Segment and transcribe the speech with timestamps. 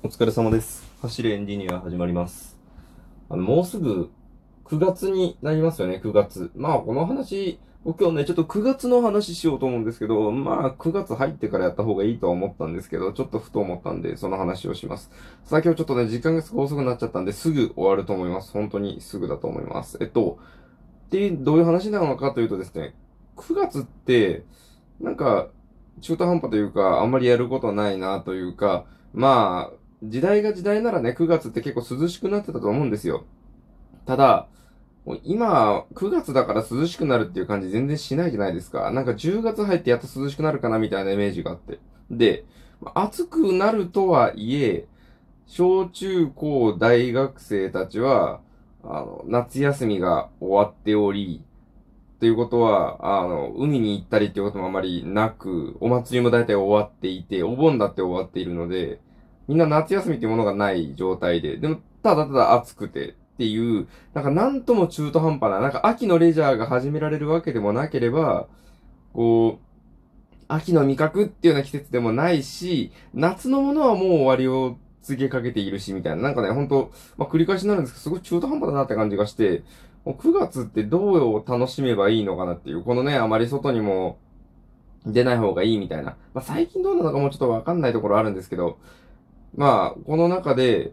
[0.00, 0.88] お疲れ様です。
[1.02, 2.56] 走れエンジニア始まります。
[3.28, 4.10] あの、もうすぐ
[4.66, 6.52] 9月になりますよね、9月。
[6.54, 15.10] まあ、この話、今日ね、ちょっと9月の話しようと思うんですけど、まあ、9月入ってからやった方がいいと思ったんですけど、ちょっとふと思ったんで、その話をします。
[15.42, 18.52] さあ、今日ちょっとね、時間がすごい遅くなっちゃったんで、すぐ終わると思います。
[18.52, 19.98] 本当にすぐだと思います。
[20.00, 20.38] えっと、
[21.10, 22.94] で、どういう話なのかというとですね、
[23.36, 24.44] 9月って、
[25.00, 25.48] なんか、
[26.00, 33.24] 中途半端というか、あんまりやることないなというか、まあ、時代が時代ならね、9月って結構涼しくなってたと思うんですよ。
[34.06, 34.48] ただ、
[35.24, 38.90] 今、9月だから涼しくなるっていう感じ全然しないじゃないですか。
[38.90, 41.78] なんか10月入ってやっと涼しくなるかなみたいなイメージがあって。
[42.10, 42.44] で、
[42.94, 44.86] 暑くなるとはいえ、
[45.46, 48.40] 小中高大学生たちは、
[48.84, 51.42] あの、夏休みが終わっており、
[52.20, 59.00] ということは、あの、海に行ったりっていうこともあまりなく、お祭りも大体終わっていて、お盆だって終わっているので、
[59.48, 68.46] みんな夏休みってものがない状態で、でも、ただただ暑くてっていう、なんかなんとも中途半端な、なんか秋のレジャーが始められるわけでもなければ、
[69.14, 69.68] こう、
[70.48, 76.22] 秋の味覚っていうような季節でもないし、夏のものはもう終わりを告げかけているし、みたいな。
[76.22, 79.62] なんかね、ほんと、まあ、繰り返しになるんですけど、すごい中途半端だなって感じがして、
[80.04, 84.18] もう9月ってどうを楽しめばいいのかなっていう、このね、あまり外にも
[85.06, 86.16] 出ない方がいいみたいな。
[86.34, 88.78] まあ、最近どうなのかもちょっとわかんないところあるんですけど、
[89.56, 90.92] まあ、この中で、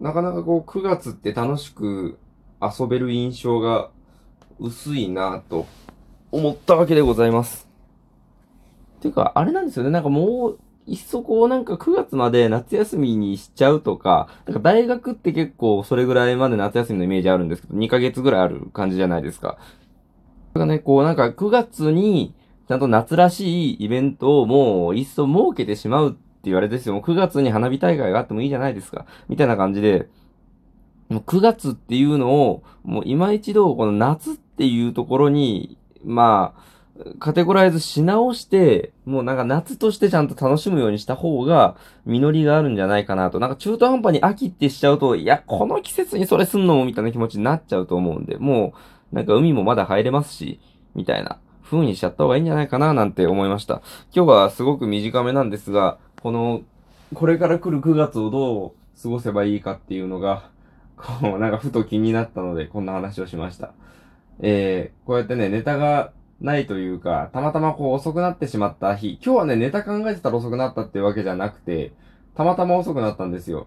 [0.00, 2.18] なかなかこう、9月って楽しく
[2.60, 3.90] 遊べる印象が
[4.58, 5.66] 薄いなと
[6.30, 7.68] 思ったわけでございます。
[9.00, 9.90] ていうか、あれなんですよね。
[9.90, 19.58] なんかもう、いっそこうなんか9月まで夏休みにしちゃうとか、なんか大学って結構それぐらいまで夏休みのイメージあるんですけど、2ヶ月ぐらいある感じじゃないですか。
[20.54, 22.34] それがね、こうなんか9月に
[22.68, 26.94] ちゃんと夏らしいイベントをもういっそ設けてしまうっ言われですよ。
[26.94, 29.06] も9月に花火大会があってもいいじゃないですか。
[29.28, 30.08] みたいな感じで、
[31.08, 36.68] もう9月っていうのを、もう今一度この夏っていうところに、まあ、
[37.18, 43.38] カテゴライズし直して、もうなんか夏としてちゃんと楽しむようにした方が、実りがあるんじゃないかなと。
[43.38, 48.74] なんか中途半端に秋ってしちゃうと、いや、この季節にそれすんのもみたいな気持ちになっちゃうと思うんで、も
[49.12, 50.60] う、なんか海もまだ入れますし、
[50.94, 53.82] みたいな風にしちゃった方がいいんじゃないかななんて思いました。
[54.14, 56.62] 今日はすごく短めなんですが、この、
[57.14, 60.50] これから来る9月をどう過ごせばいいかっていうのが、
[60.96, 63.72] こう、なんかふと気になったので、こんな話をしました。
[64.40, 71.92] えー、こうやってね、ネタがないというか、たまたまこう遅くなってしまった日、今日はね、ネタ考えてたら遅くなったってわけじゃなくて、
[72.34, 73.66] たまたま遅くなったんですよ。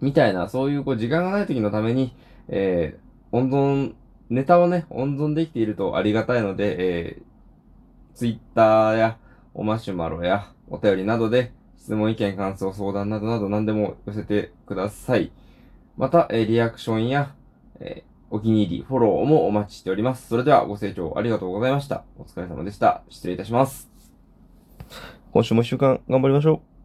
[0.00, 2.14] みたいな、そういうこう時間がない時のために、
[2.48, 3.94] えー、温存、
[4.30, 9.18] ネタをね、温存できているとありがたいので、えー、ツイッターや、
[9.54, 15.30] おマシュマロや、お便りなどで、質問、意見、感想、相談などなど何でも寄せてください。
[15.96, 17.34] また、えーリアクションや、
[17.80, 20.28] えお気に入り、フォローもお待ちしております。
[20.28, 22.04] それではご清聴ありがとうございました。
[22.18, 23.02] お疲れ様でした。
[23.08, 23.88] 失礼いたします。
[25.32, 26.75] 今週も一週間頑張りましょう。